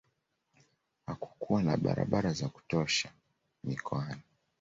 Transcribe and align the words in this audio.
hakukuwa 1.07 1.63
na 1.63 1.77
barabara 1.77 2.33
za 2.33 2.49
kutosha 2.49 3.11
mikoani 3.63 4.21